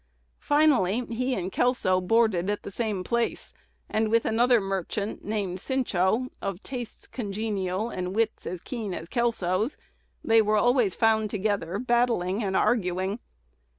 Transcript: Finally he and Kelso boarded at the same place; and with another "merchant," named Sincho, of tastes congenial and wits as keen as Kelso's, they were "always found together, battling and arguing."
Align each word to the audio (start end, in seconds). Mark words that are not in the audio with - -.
Finally 0.39 1.05
he 1.13 1.35
and 1.35 1.51
Kelso 1.51 2.01
boarded 2.01 2.49
at 2.49 2.63
the 2.63 2.71
same 2.71 3.03
place; 3.03 3.53
and 3.87 4.09
with 4.09 4.25
another 4.25 4.59
"merchant," 4.59 5.23
named 5.23 5.59
Sincho, 5.59 6.29
of 6.41 6.63
tastes 6.63 7.05
congenial 7.05 7.91
and 7.91 8.15
wits 8.15 8.47
as 8.47 8.61
keen 8.61 8.95
as 8.95 9.07
Kelso's, 9.07 9.77
they 10.23 10.41
were 10.41 10.57
"always 10.57 10.95
found 10.95 11.29
together, 11.29 11.77
battling 11.77 12.43
and 12.43 12.57
arguing." 12.57 13.19